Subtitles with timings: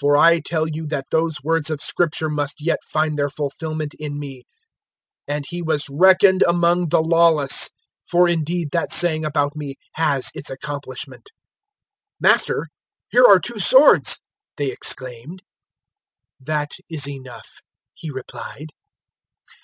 [0.00, 4.18] For I tell you that those words of Scripture must yet find their fulfilment in
[4.18, 4.42] me:
[5.28, 7.70] `And He was reckoned among the lawless';
[8.10, 11.30] for indeed that saying about me has its accomplishment."
[12.20, 12.66] 022:038 "Master,
[13.10, 14.18] here are two swords,"
[14.56, 15.40] they exclaimed.
[16.40, 17.60] "That is enough,"
[17.94, 18.70] He replied.